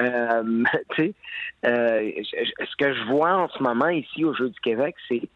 euh, 0.00 0.64
tu 0.94 1.02
sais, 1.02 1.14
euh, 1.66 2.10
ce 2.24 2.76
que 2.76 2.94
je 2.94 3.04
vois 3.04 3.34
en 3.34 3.48
ce 3.48 3.62
moment 3.62 3.88
ici 3.88 4.24
au 4.24 4.34
Jeu 4.34 4.48
du 4.48 4.60
Québec, 4.60 4.96
c'est 5.08 5.28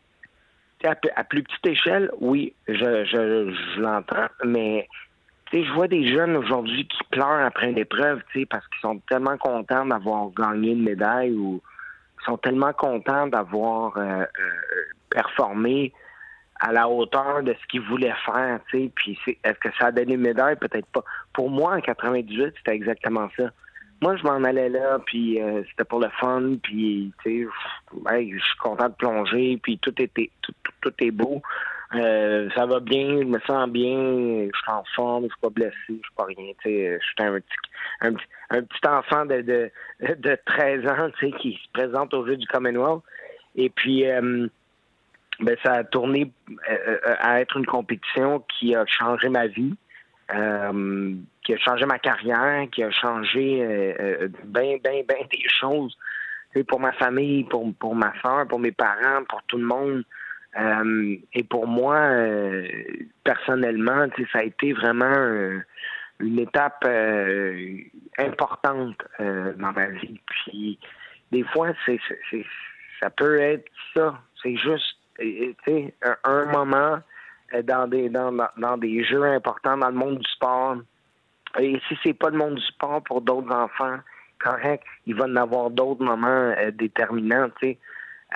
à, 0.85 0.95
à, 1.17 1.25
plus 1.25 1.43
petite 1.43 1.67
échelle, 1.67 2.11
oui, 2.21 2.55
je, 2.69 3.05
je, 3.05 3.55
je 3.75 3.81
l'entends, 3.81 4.29
mais 4.45 4.89
je 5.53 5.73
vois 5.73 5.89
des 5.89 6.13
jeunes 6.13 6.37
aujourd'hui 6.37 6.87
qui 6.89 7.05
pleurent 7.11 7.45
après 7.45 7.71
une 7.71 7.79
épreuve, 7.79 8.21
parce 8.51 8.67
qu'ils 8.69 8.81
sont 8.81 8.99
tellement 9.09 9.39
contents 9.39 9.87
d'avoir 9.87 10.31
gagné 10.31 10.73
une 10.73 10.83
médaille 10.83 11.33
ou 11.33 11.63
sont 12.27 12.37
tellement 12.39 12.73
contents 12.73 13.29
d'avoir 13.29 13.99
performé 15.11 15.93
à 16.61 16.73
la 16.73 16.89
hauteur 16.89 17.43
de 17.43 17.55
ce 17.61 17.67
qu'ils 17.69 17.83
voulaient 17.83 18.15
faire, 18.25 18.61
tu 18.71 18.91
Puis 18.95 19.19
est-ce 19.43 19.59
que 19.59 19.69
ça 19.79 19.87
a 19.87 19.93
donné 19.93 20.15
une 20.15 20.21
médaille? 20.21 20.57
Peut-être 20.57 20.87
pas. 20.87 21.05
Pour 21.33 21.51
moi, 21.51 21.77
en 21.77 21.81
98, 21.81 22.55
c'était 22.57 22.75
exactement 22.75 23.29
ça. 23.37 23.51
Moi, 24.01 24.17
je 24.17 24.23
m'en 24.25 24.43
allais 24.45 24.69
là, 24.69 24.99
puis 25.07 25.41
euh, 25.41 25.63
c'était 25.71 25.85
pour 25.85 26.01
le 26.01 26.09
fun, 26.21 26.57
puis 26.63 27.13
tu 27.23 27.49
sais, 28.05 28.21
je 28.31 28.39
suis 28.39 28.59
content 28.59 28.89
de 28.89 28.95
plonger, 28.95 29.59
puis 29.63 29.79
tout 29.79 29.95
était 29.99 30.31
tout, 30.43 30.53
tout 30.81 30.93
est 30.99 31.11
beau. 31.11 31.43
Euh, 31.95 32.51
ça 32.57 32.67
va 32.67 32.81
bien, 32.81 33.21
je 33.21 33.25
me 33.25 33.39
sens 33.47 33.69
bien, 33.69 33.97
je 33.97 34.59
suis 34.59 34.71
en 34.71 34.85
forme, 34.97 35.25
je 35.25 35.29
suis 35.29 35.41
pas 35.41 35.51
blessé, 35.51 35.75
je 35.89 35.95
suis 35.95 36.15
pas 36.17 36.25
rien. 36.25 36.53
Tu 36.63 36.69
sais, 36.69 36.99
je 37.01 37.05
suis 37.05 37.15
un 37.21 37.41
petit, 37.41 38.27
un, 38.51 38.63
petit 38.63 38.89
enfant 38.89 39.25
de, 39.27 39.41
de, 39.43 39.71
de 40.01 40.39
13 40.45 40.87
ans 40.87 41.11
tu 41.19 41.31
sais, 41.31 41.39
qui 41.39 41.53
se 41.53 41.71
présente 41.73 42.13
au 42.15 42.27
jeu 42.27 42.37
du 42.37 42.47
Commonwealth. 42.49 43.03
Et 43.57 43.71
puis, 43.71 44.07
euh, 44.07 44.49
ben, 45.41 45.57
ça 45.65 45.73
a 45.73 45.85
tourné 45.85 46.31
euh, 46.71 46.99
à 47.21 47.41
être 47.41 47.57
une 47.57 47.67
compétition 47.67 48.45
qui 48.49 48.75
a 48.75 48.85
changé 48.87 49.29
ma 49.29 49.47
vie, 49.47 49.75
qui 50.31 51.55
a 51.55 51.59
changé 51.59 51.85
ma 51.87 51.99
carrière, 51.99 52.69
qui 52.71 52.83
a 52.83 52.91
changé 52.91 53.95
bien, 54.45 54.77
bien, 54.83 55.03
bien 55.07 55.27
des 55.31 55.49
choses. 55.49 55.97
Tu 56.55 56.63
pour 56.65 56.81
ma 56.81 56.93
famille, 56.93 57.45
pour, 57.45 57.75
pour 57.75 57.95
ma 57.95 58.13
soeur, 58.23 58.47
pour 58.47 58.61
mes 58.61 58.73
parents, 58.73 59.25
pour 59.29 59.43
tout 59.45 59.59
le 59.59 59.67
monde. 59.67 60.05
Euh, 60.57 61.17
et 61.33 61.43
pour 61.43 61.67
moi, 61.67 61.97
euh, 61.97 62.67
personnellement, 63.25 64.07
ça 64.33 64.39
a 64.39 64.45
été 64.45 64.73
vraiment 64.73 65.05
euh, 65.07 65.61
une 66.21 66.39
étape 66.39 66.87
importante 68.19 68.97
dans 69.19 69.73
ma 69.73 69.89
vie. 69.89 70.21
Puis 70.27 70.79
des 71.33 71.43
fois, 71.43 71.73
c'est, 71.85 71.99
ça 73.01 73.11
peut 73.11 73.41
être 73.41 73.69
ça. 73.95 74.21
C'est 74.43 74.57
juste 74.57 74.97
un, 75.21 76.45
moment 76.47 76.99
dans 77.63 77.87
des 77.87 78.09
dans, 78.09 78.33
dans 78.57 78.77
des 78.77 79.05
jeux 79.05 79.25
importants 79.25 79.77
dans 79.77 79.89
le 79.89 79.95
monde 79.95 80.19
du 80.19 80.31
sport. 80.33 80.77
Et 81.59 81.81
si 81.89 81.97
c'est 82.03 82.15
pas 82.15 82.31
le 82.31 82.39
monde 82.39 82.57
du 82.57 82.63
sport 82.63 83.03
pour 83.05 83.21
d'autres 83.21 83.55
enfants, 83.55 83.99
correct, 84.41 84.85
il 85.07 85.15
va 85.15 85.27
en 85.27 85.37
avoir 85.37 85.71
d'autres 85.71 86.03
moments 86.03 86.53
déterminants, 86.73 87.49
tu 87.61 87.69
sais. 87.69 87.79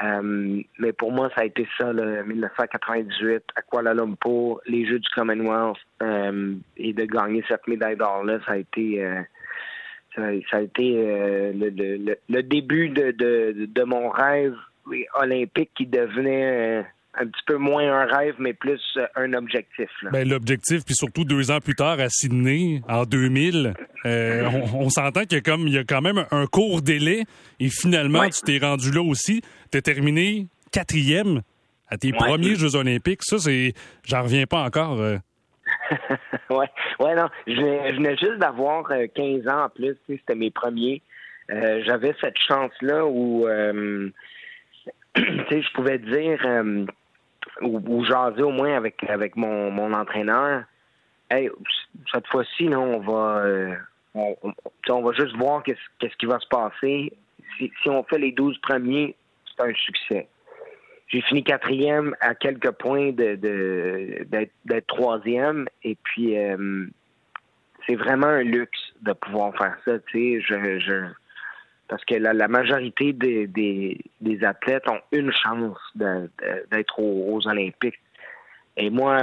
Euh, 0.03 0.63
mais 0.79 0.93
pour 0.93 1.13
moi, 1.13 1.29
ça 1.35 1.43
a 1.43 1.45
été 1.45 1.67
ça, 1.77 1.93
là, 1.93 2.23
1998, 2.23 3.43
à 3.57 3.63
Kuala 3.63 3.95
Lumpur, 3.95 4.61
les 4.67 4.87
Jeux 4.87 5.01
du 5.01 5.09
Commonwealth, 5.11 5.79
euh, 6.03 6.55
et 6.77 6.93
de 6.93 7.05
gagner 7.05 7.45
cette 7.49 7.67
médaille 7.67 7.97
d'or-là, 7.97 8.39
ça 8.47 8.53
a 8.53 8.57
été, 8.59 9.05
euh, 9.05 9.21
ça, 10.15 10.57
a 10.59 10.61
été 10.61 11.53
le, 11.53 12.17
le, 12.29 12.43
début 12.43 12.91
de, 12.91 13.11
de, 13.11 13.67
de, 13.67 13.83
mon 13.83 14.09
rêve 14.11 14.57
olympique 15.15 15.71
qui 15.77 15.87
devenait 15.87 16.85
un 17.15 17.27
petit 17.27 17.43
peu 17.47 17.57
moins 17.57 17.91
un 17.91 18.07
rêve, 18.07 18.35
mais 18.39 18.53
plus 18.53 18.81
un 19.17 19.33
objectif. 19.33 19.89
Ben, 20.13 20.29
l'objectif, 20.29 20.85
puis 20.85 20.95
surtout 20.95 21.25
deux 21.25 21.51
ans 21.51 21.61
plus 21.61 21.75
tard 21.75 21.99
à 21.99 22.09
Sydney, 22.09 22.83
en 22.89 23.05
2000, 23.05 23.75
on, 24.05 24.89
s'entend 24.89 25.23
qu'il 25.23 25.35
y 25.35 25.37
a, 25.37 25.41
comme, 25.41 25.67
il 25.67 25.75
y 25.75 25.79
a 25.79 25.85
quand 25.85 26.03
même 26.03 26.27
un 26.31 26.47
court 26.47 26.81
délai, 26.81 27.25
et 27.59 27.69
finalement, 27.71 28.29
tu 28.29 28.43
t'es 28.43 28.65
rendu 28.65 28.93
là 28.93 29.03
aussi. 29.03 29.43
Tu 29.73 29.83
terminé 29.83 30.47
quatrième 30.71 31.43
à 31.91 31.97
tes 31.97 32.13
premiers 32.13 32.55
Jeux 32.55 32.77
olympiques. 32.77 33.23
Ça, 33.23 33.39
c'est. 33.39 33.75
J'en 34.05 34.23
reviens 34.23 34.47
pas 34.47 34.63
encore. 34.63 35.01
Euh. 35.01 35.17
ouais, 36.51 36.69
ouais, 37.01 37.15
non. 37.15 37.29
Je, 37.47 37.95
venais 37.97 38.17
juste 38.17 38.39
d'avoir 38.39 38.89
15 38.89 38.99
euh, 39.19 39.51
ans 39.51 39.65
en 39.65 39.69
plus. 39.69 39.97
C'était 40.07 40.35
mes 40.35 40.51
premiers. 40.51 41.03
Euh, 41.51 41.83
j'avais 41.87 42.15
cette 42.21 42.39
chance-là 42.39 43.07
où 43.07 43.47
je 45.51 45.73
pouvais 45.73 45.99
dire 45.99 46.41
ou, 47.63 48.05
jaser 48.05 48.43
au 48.43 48.51
moins 48.51 48.77
avec 48.77 49.03
avec 49.09 49.37
mon, 49.37 49.71
mon 49.71 49.93
entraîneur. 49.93 50.65
Hey, 51.31 51.51
cette 52.13 52.27
fois-ci, 52.29 52.69
on 52.75 53.01
va 53.01 53.45
on, 54.15 54.37
on, 54.89 55.03
va 55.03 55.13
juste 55.13 55.37
voir 55.37 55.63
qu'est-ce 55.63 56.17
qui 56.17 56.27
va 56.27 56.39
se 56.39 56.49
passer. 56.49 57.13
Si, 57.59 57.71
on 57.87 58.03
fait 58.05 58.19
les 58.19 58.33
12 58.33 58.59
premiers, 58.59 59.17
un 59.59 59.75
succès. 59.75 60.29
J'ai 61.09 61.23
fini 61.23 61.43
quatrième 61.43 62.15
à 62.21 62.35
quelques 62.35 62.71
points 62.73 63.13
de, 63.13 63.35
d'être, 63.35 64.87
troisième. 64.87 65.67
Et 65.83 65.97
puis, 66.03 66.39
euh, 66.39 66.87
c'est 67.87 67.97
vraiment 67.97 68.27
un 68.27 68.43
luxe 68.43 68.79
de 69.03 69.13
pouvoir 69.15 69.57
faire 69.57 69.77
ça. 69.85 69.93
Sais, 70.13 70.41
je, 70.41 71.07
parce 71.89 72.05
que 72.05 72.15
la, 72.15 72.49
majorité 72.49 73.13
des, 73.15 73.47
des, 73.47 74.45
athlètes 74.45 74.89
ont 74.89 75.01
une 75.11 75.33
chance 75.33 75.79
d'être 75.95 77.01
aux, 77.01 77.47
Olympiques. 77.47 77.99
Et 78.77 78.91
moi, 78.91 79.19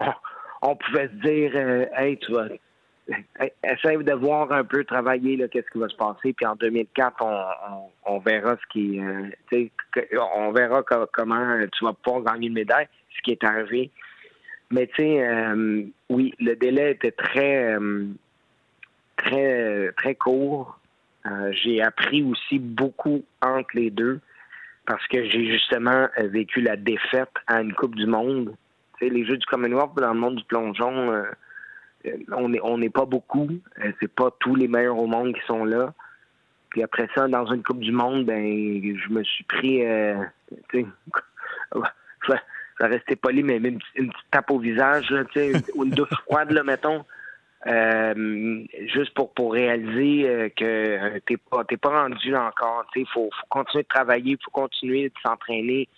on, 0.62 0.76
pouvait 0.76 1.08
se 1.08 1.28
dire, 1.28 1.52
euh, 1.54 1.84
hey, 1.96 2.18
tu 2.18 2.32
vas 2.32 2.48
essaye 3.64 3.98
de 3.98 4.12
voir 4.12 4.52
un 4.52 4.64
peu 4.64 4.84
travailler 4.84 5.36
qu'est-ce 5.48 5.68
qui 5.70 5.78
va 5.78 5.88
se 5.88 5.96
passer. 5.96 6.32
Puis 6.32 6.46
en 6.46 6.54
2004, 6.54 7.24
on, 8.06 8.18
verra 8.20 8.56
ce 8.56 8.66
qui, 8.70 9.00
euh, 9.00 9.66
on 10.36 10.52
verra 10.52 10.82
comment 11.12 11.58
tu 11.72 11.84
vas 11.84 11.92
pouvoir 11.92 12.22
gagner 12.32 12.46
une 12.46 12.54
médaille, 12.54 12.88
ce 13.16 13.22
qui 13.22 13.32
est 13.32 13.44
arrivé. 13.44 13.90
Mais 14.70 14.86
tu 14.86 15.02
sais, 15.02 15.26
euh, 15.26 15.82
oui, 16.08 16.32
le 16.38 16.54
délai 16.54 16.92
était 16.92 17.10
très, 17.10 17.76
très, 19.16 19.92
très 19.96 20.14
court. 20.14 20.79
J'ai 21.52 21.82
appris 21.82 22.22
aussi 22.22 22.58
beaucoup 22.58 23.24
entre 23.42 23.68
les 23.74 23.90
deux 23.90 24.20
parce 24.86 25.06
que 25.08 25.24
j'ai 25.24 25.46
justement 25.46 26.08
vécu 26.18 26.60
la 26.60 26.76
défaite 26.76 27.30
à 27.46 27.60
une 27.60 27.72
Coupe 27.74 27.94
du 27.94 28.06
Monde. 28.06 28.54
Les 29.00 29.24
Jeux 29.24 29.36
du 29.36 29.46
Commonwealth 29.46 29.94
dans 29.96 30.12
le 30.12 30.18
monde 30.18 30.36
du 30.36 30.44
plongeon 30.44 31.24
euh, 32.06 32.16
on 32.32 32.78
n'est 32.78 32.90
pas 32.90 33.04
beaucoup. 33.04 33.48
Euh, 33.78 33.92
c'est 34.00 34.12
pas 34.12 34.30
tous 34.40 34.54
les 34.54 34.68
meilleurs 34.68 34.98
au 34.98 35.06
monde 35.06 35.34
qui 35.34 35.40
sont 35.46 35.64
là. 35.64 35.92
Puis 36.70 36.82
après 36.82 37.08
ça, 37.14 37.26
dans 37.28 37.46
une 37.46 37.62
Coupe 37.62 37.80
du 37.80 37.92
Monde, 37.92 38.24
ben 38.26 38.42
je 38.42 39.12
me 39.12 39.24
suis 39.24 39.44
pris 39.44 39.84
euh, 39.84 40.14
ça 42.28 42.38
restait 42.86 43.16
poli, 43.16 43.42
mais 43.42 43.56
une, 43.56 43.80
une, 43.96 44.10
petite 44.10 44.30
tape 44.30 44.50
au 44.50 44.58
visage, 44.58 45.12
ou 45.74 45.84
une 45.84 45.90
douche 45.90 46.14
froide, 46.26 46.52
là, 46.52 46.62
mettons. 46.62 47.04
Juste 47.66 49.12
pour 49.14 49.32
pour 49.34 49.52
réaliser 49.52 50.52
que 50.56 51.18
t'es 51.20 51.36
pas 51.36 51.64
t'es 51.64 51.76
pas 51.76 52.02
rendu 52.02 52.34
encore. 52.34 52.86
Il 52.96 53.06
faut, 53.06 53.28
faut 53.32 53.46
continuer 53.48 53.82
de 53.82 53.88
travailler, 53.88 54.38
faut 54.42 54.50
continuer 54.50 55.08
de 55.08 55.14
s'entraîner, 55.22 55.88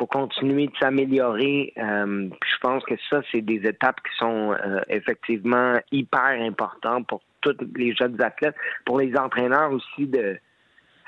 faut 0.00 0.06
continuer 0.06 0.66
de 0.68 0.72
s'améliorer. 0.80 1.74
Euh, 1.76 2.28
je 2.46 2.56
pense 2.62 2.82
que 2.84 2.94
ça, 3.10 3.20
c'est 3.30 3.42
des 3.42 3.60
étapes 3.66 4.00
qui 4.02 4.16
sont 4.16 4.52
euh, 4.52 4.80
effectivement 4.88 5.78
hyper 5.92 6.40
importantes 6.40 7.06
pour 7.06 7.20
tous 7.42 7.56
les 7.76 7.94
jeunes 7.94 8.20
athlètes, 8.22 8.56
pour 8.86 8.98
les 8.98 9.14
entraîneurs 9.16 9.70
aussi 9.70 10.06
de, 10.06 10.38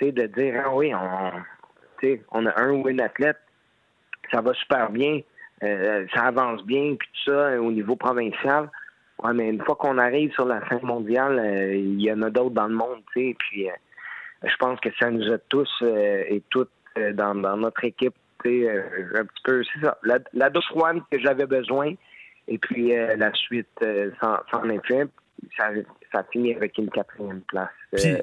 de 0.00 0.26
dire 0.26 0.62
ah 0.66 0.74
oui, 0.74 0.92
on, 0.94 1.30
on 2.32 2.46
a 2.46 2.60
un 2.60 2.70
ou 2.70 2.88
une 2.88 3.00
athlète, 3.00 3.38
ça 4.30 4.42
va 4.42 4.52
super 4.54 4.90
bien, 4.90 5.20
euh, 5.62 6.06
ça 6.14 6.24
avance 6.24 6.62
bien, 6.64 6.94
puis 6.98 7.08
tout 7.24 7.30
ça 7.30 7.60
au 7.60 7.72
niveau 7.72 7.96
provincial. 7.96 8.70
Ouais, 9.22 9.32
mais 9.32 9.48
une 9.48 9.62
fois 9.62 9.76
qu'on 9.76 9.98
arrive 9.98 10.32
sur 10.32 10.46
la 10.46 10.66
scène 10.68 10.82
mondiale, 10.82 11.40
il 11.74 12.00
y 12.00 12.12
en 12.12 12.22
a 12.22 12.30
d'autres 12.30 12.54
dans 12.54 12.66
le 12.66 12.74
monde, 12.74 13.02
tu 13.12 13.20
sais, 13.20 13.36
puis 13.38 13.68
je 14.42 14.56
pense 14.56 14.80
que 14.80 14.88
ça 14.98 15.10
nous 15.10 15.30
a 15.32 15.38
tous 15.38 15.70
et 15.82 16.42
toutes 16.50 16.70
dans, 17.14 17.34
notre 17.34 17.84
équipe 17.84 18.14
euh, 18.46 18.82
un 19.14 19.24
petit 19.24 19.42
peu, 19.44 19.62
c'est 19.64 19.80
ça, 19.84 19.98
la, 20.02 20.18
la 20.32 20.50
douche 20.50 20.66
froide 20.66 21.00
que 21.10 21.18
j'avais 21.18 21.46
besoin, 21.46 21.94
et 22.48 22.58
puis 22.58 22.96
euh, 22.96 23.14
la 23.16 23.32
suite 23.34 23.68
euh, 23.82 24.10
sans, 24.20 24.38
sans 24.50 24.62
Ça, 25.56 25.70
ça 26.12 26.24
finit 26.32 26.54
avec 26.54 26.78
une 26.78 26.88
quatrième 26.88 27.40
place 27.42 27.68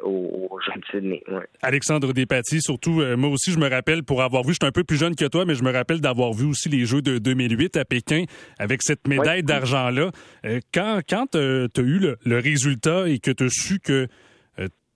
au, 0.03 0.47
au 0.49 0.59
Jeux 0.61 0.79
de 0.79 0.85
Sydney. 0.89 1.23
Alexandre 1.61 2.13
Despatie, 2.13 2.61
surtout, 2.61 3.03
moi 3.17 3.29
aussi, 3.29 3.51
je 3.51 3.59
me 3.59 3.69
rappelle, 3.69 4.03
pour 4.03 4.23
avoir 4.23 4.43
vu, 4.43 4.53
je 4.53 4.57
suis 4.61 4.67
un 4.67 4.71
peu 4.71 4.83
plus 4.83 4.97
jeune 4.97 5.15
que 5.15 5.25
toi, 5.25 5.45
mais 5.45 5.55
je 5.55 5.63
me 5.63 5.71
rappelle 5.71 6.01
d'avoir 6.01 6.33
vu 6.33 6.45
aussi 6.45 6.69
les 6.69 6.85
Jeux 6.85 7.01
de 7.01 7.17
2008 7.17 7.77
à 7.77 7.85
Pékin 7.85 8.23
avec 8.57 8.81
cette 8.81 9.07
médaille 9.07 9.43
d'argent-là. 9.43 10.11
quand 10.73 11.01
quand 11.07 11.27
tu 11.31 11.37
as 11.37 11.81
eu 11.81 11.99
le, 11.99 12.17
le, 12.25 12.39
résultat 12.39 13.07
et 13.07 13.19
que 13.19 13.31
tu 13.31 13.43
as 13.43 13.49
su 13.49 13.79
que 13.79 14.07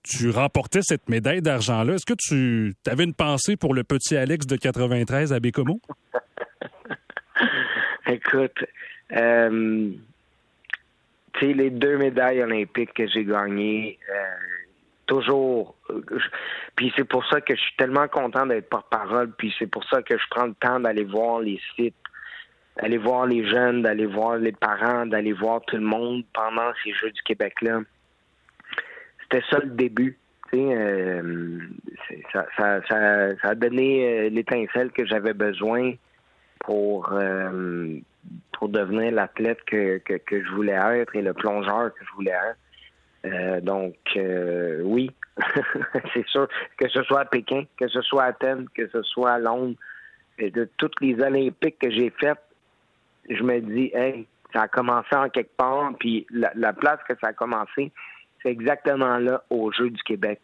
tu 0.04 0.30
remportais 0.30 0.80
cette 0.82 1.08
médaille 1.08 1.40
d'argent-là. 1.40 1.94
Est-ce 1.94 2.06
que 2.06 2.14
tu 2.16 2.74
avais 2.86 3.04
une 3.04 3.14
pensée 3.14 3.56
pour 3.56 3.74
le 3.74 3.82
petit 3.82 4.16
Alex 4.16 4.46
de 4.46 4.56
93 4.56 5.32
à 5.32 5.40
Bécomo? 5.40 5.80
Écoute, 8.06 8.64
euh, 9.12 9.90
tu 11.34 11.46
sais, 11.46 11.52
les 11.52 11.70
deux 11.70 11.96
médailles 11.98 12.42
olympiques 12.42 12.94
que 12.94 13.06
j'ai 13.06 13.24
gagnées, 13.24 13.98
euh, 14.08 14.36
toujours. 15.06 15.76
puis 16.76 16.92
c'est 16.96 17.04
pour 17.04 17.26
ça 17.26 17.40
que 17.40 17.54
je 17.54 17.60
suis 17.60 17.76
tellement 17.76 18.08
content 18.08 18.46
d'être 18.46 18.68
porte-parole, 18.68 19.32
puis 19.36 19.54
c'est 19.58 19.66
pour 19.66 19.84
ça 19.84 20.02
que 20.02 20.16
je 20.16 20.24
prends 20.30 20.46
le 20.46 20.54
temps 20.54 20.80
d'aller 20.80 21.04
voir 21.04 21.40
les 21.40 21.60
sites, 21.76 21.94
d'aller 22.76 22.98
voir 22.98 23.26
les 23.26 23.46
jeunes, 23.46 23.82
d'aller 23.82 24.06
voir 24.06 24.38
les 24.38 24.52
parents, 24.52 25.06
d'aller 25.06 25.32
voir 25.32 25.60
tout 25.66 25.76
le 25.76 25.82
monde 25.82 26.24
pendant 26.32 26.72
ces 26.82 26.92
Jeux 26.92 27.10
du 27.10 27.22
Québec-là 27.22 27.80
c'était 29.34 29.44
ça 29.50 29.58
le 29.58 29.70
début. 29.70 30.18
Euh, 30.52 31.58
ça, 32.32 32.46
ça, 32.56 32.80
ça, 32.88 33.48
a 33.48 33.54
donné 33.56 34.06
euh, 34.06 34.28
l'étincelle 34.28 34.92
que 34.92 35.04
j'avais 35.04 35.34
besoin 35.34 35.94
pour 36.60 37.12
euh, 37.12 37.98
pour 38.58 38.68
devenir 38.68 39.12
l'athlète 39.12 39.62
que, 39.64 39.98
que, 39.98 40.44
je 40.44 40.50
voulais 40.50 40.72
être 40.72 41.14
et 41.16 41.22
le 41.22 41.34
plongeur 41.34 41.92
que 41.94 42.04
je 42.04 42.12
voulais 42.14 42.32
être. 42.32 43.64
donc 43.64 43.94
oui, 44.84 45.10
c'est 46.14 46.26
sûr 46.26 46.48
que 46.76 46.88
ce 46.88 47.02
soit 47.02 47.20
à 47.20 47.24
Pékin, 47.24 47.64
que 47.78 47.88
ce 47.88 48.00
soit 48.02 48.24
à 48.24 48.26
Athènes, 48.26 48.66
que 48.74 48.88
ce 48.88 49.02
soit 49.02 49.32
à 49.32 49.38
Londres, 49.38 49.76
et 50.38 50.50
de 50.50 50.68
toutes 50.76 51.00
les 51.00 51.14
Olympiques 51.22 51.78
que 51.78 51.90
j'ai 51.90 52.10
faites, 52.10 52.42
je 53.30 53.42
me 53.42 53.60
dis, 53.60 53.90
hey, 53.94 54.26
ça 54.52 54.62
a 54.62 54.68
commencé 54.68 55.14
en 55.14 55.28
quelque 55.28 55.56
part, 55.56 55.92
puis 55.98 56.26
la, 56.30 56.52
la 56.54 56.72
place 56.72 57.00
que 57.08 57.14
ça 57.20 57.28
a 57.28 57.32
commencé, 57.32 57.92
c'est 58.42 58.50
exactement 58.50 59.18
là 59.18 59.42
au 59.50 59.72
Jeu 59.72 59.90
du 59.90 60.02
Québec. 60.02 60.40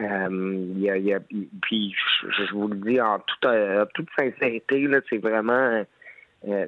Euh, 0.00 1.08
puis 1.62 1.94
je, 2.28 2.52
vous 2.52 2.68
le 2.68 2.76
dis 2.76 3.00
en 3.00 3.20
toute, 3.20 3.44
euh, 3.44 3.84
toute 3.94 4.08
sincérité, 4.18 4.88
c'est 5.08 5.18
vraiment 5.18 5.52
euh, 5.52 5.84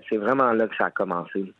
c'est 0.08 0.16
vraiment 0.16 0.52
là 0.52 0.66
que 0.68 0.76
ça 0.76 0.86
a 0.86 0.90
commencé. 0.90 1.52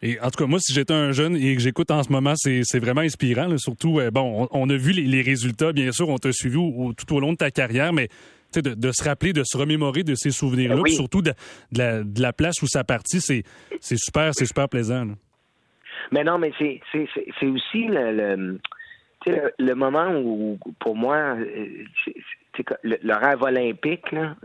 Et 0.00 0.20
en 0.20 0.30
tout 0.30 0.44
cas, 0.44 0.46
moi, 0.46 0.58
si 0.60 0.72
j'étais 0.72 0.94
un 0.94 1.10
jeune 1.12 1.34
et 1.36 1.54
que 1.56 1.60
j'écoute 1.60 1.90
en 1.90 2.02
ce 2.02 2.12
moment, 2.12 2.34
c'est 2.36 2.78
vraiment 2.78 3.00
inspirant. 3.00 3.56
surtout, 3.58 3.98
euh, 3.98 4.10
bon, 4.10 4.48
on, 4.52 4.70
a 4.70 4.76
vu 4.76 4.92
les, 4.92 5.22
résultats, 5.22 5.72
bien 5.72 5.90
sûr, 5.90 6.08
on 6.08 6.18
t'a 6.18 6.32
suivi 6.32 6.58
tout 6.96 7.14
au 7.14 7.20
long 7.20 7.32
de 7.32 7.38
ta 7.38 7.50
carrière, 7.50 7.92
mais 7.92 8.08
de, 8.54 8.74
de, 8.74 8.90
se 8.92 9.04
rappeler, 9.04 9.32
de 9.32 9.42
se 9.44 9.56
remémorer 9.56 10.04
de 10.04 10.14
ces 10.14 10.30
souvenirs-là, 10.30 10.82
surtout 10.86 11.20
de, 11.20 11.32
la, 11.72 12.02
de, 12.02 12.22
la, 12.22 12.32
place 12.32 12.62
où 12.62 12.66
ça 12.66 12.84
partit, 12.84 13.20
c'est 13.20 13.44
super, 13.80 14.30
c'est 14.34 14.46
super 14.46 14.68
plaisant. 14.68 15.06
Mais 16.12 16.24
non, 16.24 16.38
mais 16.38 16.52
c'est 16.60 16.80
aussi 17.46 17.86
le, 17.88 18.12
le, 18.12 18.60
le, 19.58 19.74
moment 19.74 20.10
où, 20.14 20.58
pour 20.78 20.96
moi, 20.96 21.34
le, 21.34 21.84
le, 22.84 23.14
rêve 23.14 23.42
olympique 23.42 24.10
là, 24.12 24.36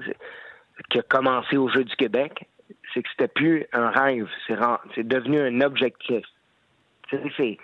qui 0.90 1.00
a 1.00 1.04
commencé 1.04 1.58
au 1.58 1.70
Jeux 1.70 1.84
du 1.84 1.96
Québec, 1.96 2.48
c'est 2.94 3.04
que 3.04 3.10
c'était 3.10 3.28
plus 3.28 3.66
un 3.74 3.90
rêve, 3.90 4.28
c'est 4.48 5.08
devenu 5.08 5.40
un 5.40 5.62
objectif. 5.62 6.26
C'est 7.10 7.58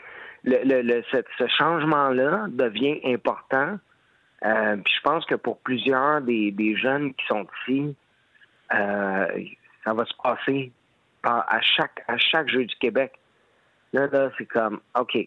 le, 0.44 0.82
le, 0.82 1.04
ce, 1.12 1.18
ce 1.38 1.48
changement-là 1.48 2.48
devient 2.50 3.00
important 3.06 3.78
Euh, 4.46 4.78
puis 4.78 4.94
je 4.96 5.02
pense 5.02 5.26
que 5.26 5.36
pour 5.36 5.60
plusieurs 5.60 6.22
des, 6.22 6.52
des 6.52 6.76
jeunes 6.78 7.14
qui 7.14 7.26
sont 7.28 7.46
ici, 7.68 7.96
euh, 8.74 9.28
ça 9.84 9.94
va 9.94 10.06
se 10.06 10.14
passer 10.24 10.72
à 11.24 11.60
chaque 11.62 12.04
à 12.08 12.18
chaque 12.18 12.48
jeu 12.50 12.66
du 12.66 12.76
Québec. 12.78 13.12
Là, 13.92 14.08
là, 14.08 14.30
c'est 14.38 14.46
comme 14.46 14.80
OK. 14.98 15.18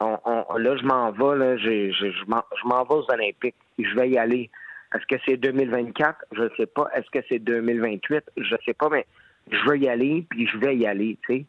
Là, 0.00 0.76
je 0.76 0.84
m'en 0.84 1.10
vais, 1.12 1.36
là, 1.38 1.56
je, 1.56 1.90
je, 1.92 2.10
je 2.10 2.24
m'en 2.66 2.84
vais 2.84 2.94
aux 2.94 3.10
Olympiques. 3.10 3.56
Je 3.78 3.94
vais 3.94 4.10
y 4.10 4.18
aller. 4.18 4.50
Est-ce 4.94 5.06
que 5.06 5.20
c'est 5.26 5.36
2024? 5.38 6.26
Je 6.32 6.42
ne 6.42 6.50
sais 6.56 6.66
pas. 6.66 6.88
Est-ce 6.94 7.10
que 7.10 7.24
c'est 7.28 7.38
2028? 7.38 8.24
Je 8.36 8.54
ne 8.54 8.60
sais 8.64 8.74
pas, 8.74 8.88
mais 8.90 9.06
je 9.50 9.70
veux 9.70 9.78
y 9.78 9.88
aller, 9.88 10.26
puis 10.28 10.46
je 10.46 10.58
vais 10.58 10.76
y 10.76 10.86
aller, 10.86 11.18
tu 11.26 11.34
sais. 11.34 11.46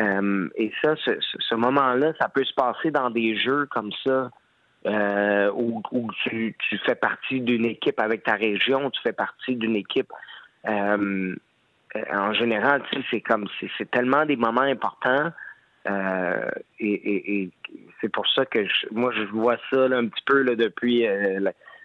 Euh, 0.00 0.48
et 0.56 0.72
ça, 0.82 0.94
ce, 0.96 1.54
moment-là, 1.54 2.12
ça 2.18 2.28
peut 2.28 2.44
se 2.44 2.54
passer 2.54 2.90
dans 2.90 3.10
des 3.10 3.36
jeux 3.36 3.66
comme 3.66 3.90
ça, 4.04 4.30
euh, 4.86 5.50
où, 5.54 5.82
tu, 6.24 6.56
fais 6.84 6.94
partie 6.94 7.40
d'une 7.40 7.66
équipe 7.66 8.00
avec 8.00 8.24
ta 8.24 8.34
région, 8.34 8.90
tu 8.90 9.00
fais 9.02 9.12
partie 9.12 9.56
d'une 9.56 9.76
équipe. 9.76 10.10
Euh, 10.66 11.34
en 12.10 12.32
général, 12.32 12.82
tu 12.90 13.00
sais, 13.00 13.06
c'est 13.10 13.20
comme 13.20 13.46
c'est 13.76 13.90
tellement 13.90 14.24
des 14.24 14.36
moments 14.36 14.62
importants. 14.62 15.30
Et, 16.80 17.50
c'est 18.00 18.08
pour 18.08 18.26
ça 18.28 18.46
que 18.46 18.64
je, 18.64 18.86
moi 18.90 19.12
je 19.14 19.22
vois 19.24 19.56
ça 19.70 19.88
là, 19.88 19.98
un 19.98 20.06
petit 20.06 20.22
peu 20.26 20.42
là, 20.42 20.56
depuis 20.56 21.06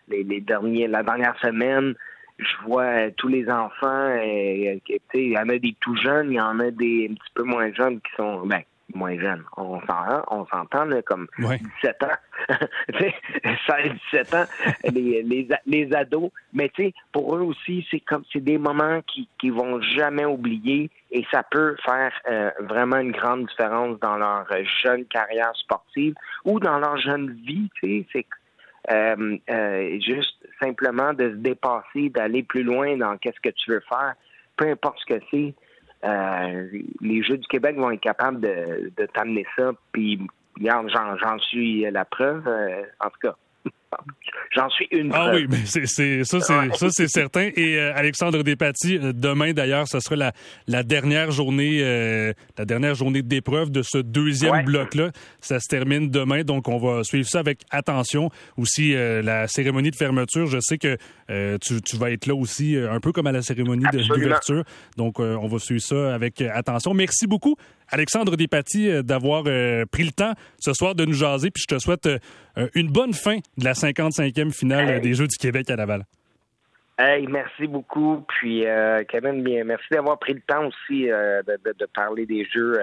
les, 0.07 0.41
derniers 0.41 0.87
la 0.87 1.03
dernière 1.03 1.37
semaine 1.39 1.93
je 2.39 2.55
vois 2.65 2.83
euh, 2.83 3.11
tous 3.17 3.27
les 3.27 3.49
enfants, 3.49 4.09
et, 4.21 4.81
euh, 4.89 4.97
il 5.13 5.31
y 5.31 5.37
en 5.37 5.49
a 5.49 5.57
des 5.57 5.75
tout 5.79 5.95
jeunes, 5.95 6.31
il 6.31 6.35
y 6.35 6.41
en 6.41 6.59
a 6.59 6.71
des 6.71 7.07
un 7.09 7.13
petit 7.15 7.33
peu 7.33 7.43
moins 7.43 7.71
jeunes 7.73 7.99
qui 8.01 8.11
sont, 8.15 8.45
ben, 8.45 8.61
moins 8.93 9.17
jeunes. 9.19 9.43
On 9.57 9.79
s'entend, 9.81 10.23
on 10.29 10.45
s'entend 10.45 10.87
comme 11.05 11.27
17 11.39 12.03
ans, 12.03 12.49
16, 12.99 13.91
17 14.11 14.33
ans, 14.33 14.45
les, 14.93 15.23
les, 15.23 15.47
les 15.65 15.93
ados. 15.93 16.31
Mais 16.53 16.69
tu 16.69 16.85
sais, 16.85 16.93
pour 17.11 17.35
eux 17.35 17.41
aussi, 17.41 17.85
c'est 17.91 17.99
comme 17.99 18.23
c'est 18.31 18.43
des 18.43 18.57
moments 18.57 19.01
qui 19.01 19.27
qui 19.39 19.49
vont 19.49 19.81
jamais 19.81 20.25
oublier 20.25 20.89
et 21.11 21.25
ça 21.31 21.43
peut 21.43 21.75
faire 21.85 22.11
euh, 22.29 22.51
vraiment 22.61 22.97
une 22.97 23.11
grande 23.11 23.47
différence 23.47 23.99
dans 23.99 24.17
leur 24.17 24.47
jeune 24.83 25.05
carrière 25.05 25.55
sportive 25.55 26.13
ou 26.45 26.59
dans 26.59 26.79
leur 26.79 26.97
jeune 26.97 27.31
vie. 27.45 27.69
Tu 27.75 27.87
sais, 27.87 28.07
c'est 28.13 28.25
euh, 28.89 29.37
euh, 29.49 29.99
juste 29.99 30.47
simplement 30.61 31.13
de 31.13 31.31
se 31.31 31.35
dépasser, 31.35 32.09
d'aller 32.09 32.43
plus 32.43 32.63
loin 32.63 32.97
dans 32.97 33.17
qu'est-ce 33.17 33.39
que 33.41 33.49
tu 33.49 33.71
veux 33.71 33.83
faire, 33.87 34.13
peu 34.55 34.69
importe 34.69 34.99
ce 34.99 35.13
que 35.13 35.21
c'est. 35.29 35.53
Euh, 36.05 36.69
les 37.01 37.23
Jeux 37.23 37.37
du 37.37 37.47
Québec 37.47 37.75
vont 37.75 37.91
être 37.91 38.01
capables 38.01 38.39
de, 38.39 38.91
de 38.95 39.05
t'amener 39.07 39.45
ça. 39.57 39.71
Puis, 39.91 40.19
regarde, 40.57 40.89
j'en 40.89 41.39
suis 41.39 41.89
la 41.91 42.05
preuve. 42.05 42.47
en 42.99 43.09
tout 43.09 43.19
cas, 43.21 43.35
J'en 44.55 44.69
suis 44.69 44.87
une. 44.91 45.11
Ah 45.13 45.31
oui, 45.33 45.45
mais 45.49 45.65
c'est, 45.65 45.85
ça, 45.85 46.39
c'est 46.39 46.75
ça, 46.75 46.87
c'est 46.89 47.07
certain. 47.07 47.49
Et 47.55 47.77
euh, 47.77 47.95
Alexandre 47.95 48.43
Despatie, 48.43 48.97
euh, 48.97 49.13
demain 49.13 49.53
d'ailleurs, 49.53 49.87
ce 49.87 49.99
sera 49.99 50.15
la, 50.15 50.31
la 50.67 50.83
dernière 50.83 51.31
journée, 51.31 51.79
euh, 51.81 52.33
la 52.57 52.65
dernière 52.65 52.95
journée 52.95 53.21
d'épreuve 53.21 53.71
de 53.71 53.81
ce 53.81 53.97
deuxième 53.97 54.65
bloc-là. 54.65 55.11
Ça 55.41 55.59
se 55.59 55.67
termine 55.67 56.09
demain, 56.09 56.43
donc 56.43 56.67
on 56.67 56.77
va 56.77 57.03
suivre 57.03 57.27
ça 57.27 57.39
avec 57.39 57.61
attention. 57.69 58.29
Aussi 58.57 58.93
la 58.93 59.47
cérémonie 59.47 59.91
de 59.91 59.95
fermeture, 59.95 60.47
je 60.47 60.59
sais 60.59 60.77
que 60.77 60.97
tu, 61.57 61.81
tu, 61.81 61.97
vas 61.97 62.11
être 62.11 62.25
là 62.25 62.35
aussi, 62.35 62.77
un 62.77 62.99
peu 62.99 63.11
comme 63.11 63.27
à 63.27 63.31
la 63.31 63.41
cérémonie 63.41 63.85
d'ouverture. 63.91 64.63
Donc 64.97 65.19
on 65.19 65.47
va 65.47 65.59
suivre 65.59 65.81
ça 65.81 66.13
avec 66.13 66.41
attention. 66.41 66.93
Merci 66.93 67.27
beaucoup. 67.27 67.55
Alexandre 67.89 68.35
Despatie, 68.35 68.89
euh, 68.89 69.01
d'avoir 69.01 69.43
euh, 69.47 69.85
pris 69.85 70.03
le 70.03 70.11
temps 70.11 70.33
ce 70.59 70.73
soir 70.73 70.95
de 70.95 71.05
nous 71.05 71.13
jaser. 71.13 71.51
Puis 71.51 71.63
je 71.67 71.75
te 71.75 71.79
souhaite 71.79 72.05
euh, 72.07 72.67
une 72.75 72.91
bonne 72.91 73.13
fin 73.13 73.37
de 73.57 73.63
la 73.63 73.73
55e 73.73 74.51
finale 74.51 75.01
des 75.01 75.13
Jeux 75.13 75.27
du 75.27 75.37
Québec 75.37 75.69
à 75.69 75.75
Laval. 75.75 76.03
Hey, 76.99 77.27
merci 77.27 77.67
beaucoup. 77.67 78.25
Puis, 78.27 78.65
Kevin, 79.09 79.43
bien, 79.43 79.63
merci 79.63 79.85
d'avoir 79.91 80.17
pris 80.17 80.33
le 80.33 80.41
temps 80.41 80.65
aussi 80.65 81.03
de, 81.03 81.85
parler 81.93 82.25
des 82.25 82.43
Jeux 82.45 82.73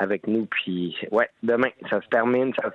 avec 0.00 0.26
nous. 0.26 0.46
Puis, 0.46 0.96
ouais, 1.12 1.28
demain, 1.44 1.68
ça 1.88 2.00
se 2.00 2.08
termine. 2.08 2.52
Ça 2.60 2.72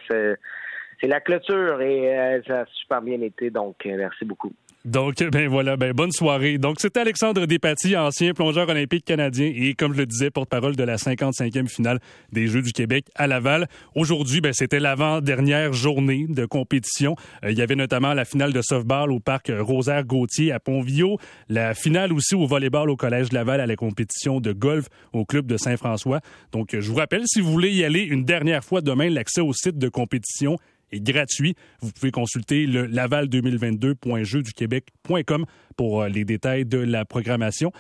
c'est 1.00 1.08
la 1.08 1.20
clôture 1.20 1.82
et 1.82 2.42
ça 2.48 2.62
a 2.62 2.66
super 2.66 3.02
bien 3.02 3.22
été. 3.22 3.50
Donc, 3.50 3.76
merci 3.86 4.26
beaucoup. 4.26 4.54
Donc, 4.88 5.22
ben 5.22 5.50
voilà, 5.50 5.76
ben 5.76 5.92
bonne 5.92 6.14
soirée. 6.14 6.58
Donc, 6.58 6.80
c'était 6.80 7.02
Alexandre 7.02 7.46
Despatie, 7.46 7.98
ancien 7.98 8.34
plongeur 8.34 8.70
olympique 8.70 9.04
canadien 9.04 9.52
et, 9.54 9.74
comme 9.74 9.94
je 9.94 9.98
le 9.98 10.06
disais, 10.06 10.30
porte-parole 10.30 10.78
de 10.78 10.84
la 10.84 10.96
55e 10.96 11.68
finale 11.68 12.00
des 12.32 12.48
Jeux 12.48 12.62
du 12.62 12.72
Québec 12.72 13.06
à 13.14 13.28
Laval. 13.28 13.68
Aujourd'hui, 13.96 14.40
ben, 14.40 14.54
c'était 14.54 14.80
l'avant-dernière 14.80 15.74
journée 15.74 16.26
de 16.30 16.46
compétition. 16.46 17.18
Euh, 17.44 17.52
il 17.52 17.58
y 17.58 17.62
avait 17.62 17.76
notamment 17.76 18.14
la 18.14 18.24
finale 18.24 18.54
de 18.54 18.62
softball 18.62 19.12
au 19.12 19.20
parc 19.20 19.52
Rosaire-Gauthier 19.54 20.54
à 20.54 20.62
Pontvio, 20.62 21.18
la 21.50 21.74
finale 21.74 22.14
aussi 22.14 22.36
au 22.36 22.48
volleyball 22.48 22.90
au 22.90 22.96
Collège 22.96 23.28
de 23.28 23.36
Laval 23.36 23.60
à 23.60 23.66
la 23.66 23.76
compétition 23.76 24.40
de 24.40 24.54
golf 24.54 24.86
au 25.12 25.26
club 25.26 25.48
de 25.48 25.58
Saint-François. 25.58 26.22
Donc, 26.54 26.70
je 26.72 26.90
vous 26.90 26.96
rappelle, 26.96 27.24
si 27.26 27.42
vous 27.42 27.52
voulez 27.52 27.74
y 27.74 27.84
aller 27.84 28.04
une 28.04 28.24
dernière 28.24 28.64
fois 28.64 28.80
demain, 28.80 29.10
l'accès 29.10 29.42
au 29.42 29.52
site 29.52 29.78
de 29.78 29.90
compétition 29.90 30.58
est 30.92 31.00
gratuit. 31.00 31.56
Vous 31.82 31.92
pouvez 31.92 32.12
consulter 32.12 32.66
le 32.66 32.88
laval2022.jeuduquebec.com 32.88 35.46
pour 35.76 36.02
euh, 36.02 36.10
les 36.10 36.26
détails 36.26 36.66
de 36.66 36.80
la 36.80 37.06
programmation. 37.06 37.72